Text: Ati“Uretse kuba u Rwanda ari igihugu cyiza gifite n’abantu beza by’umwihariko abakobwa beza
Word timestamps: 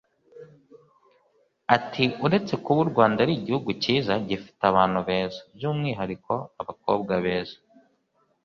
Ati“Uretse 1.75 2.53
kuba 2.63 2.79
u 2.85 2.89
Rwanda 2.91 3.17
ari 3.25 3.33
igihugu 3.35 3.69
cyiza 3.81 4.13
gifite 4.27 4.61
n’abantu 4.65 4.99
beza 5.07 5.39
by’umwihariko 5.55 6.33
abakobwa 6.61 7.13
beza 7.25 7.57